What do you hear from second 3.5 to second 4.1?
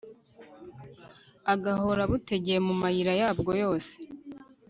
yose